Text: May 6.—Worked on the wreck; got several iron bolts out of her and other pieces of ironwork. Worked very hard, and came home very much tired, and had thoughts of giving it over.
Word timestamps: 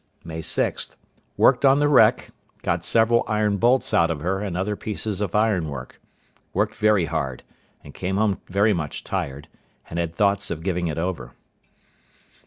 May 0.23 0.41
6.—Worked 0.41 1.63
on 1.63 1.77
the 1.79 1.87
wreck; 1.87 2.31
got 2.63 2.83
several 2.83 3.23
iron 3.27 3.57
bolts 3.57 3.93
out 3.93 4.09
of 4.09 4.21
her 4.21 4.39
and 4.39 4.57
other 4.57 4.75
pieces 4.75 5.21
of 5.21 5.35
ironwork. 5.35 6.01
Worked 6.55 6.73
very 6.73 7.05
hard, 7.05 7.43
and 7.83 7.93
came 7.93 8.17
home 8.17 8.41
very 8.47 8.73
much 8.73 9.03
tired, 9.03 9.47
and 9.91 9.99
had 9.99 10.15
thoughts 10.15 10.49
of 10.49 10.63
giving 10.63 10.87
it 10.87 10.97
over. 10.97 11.33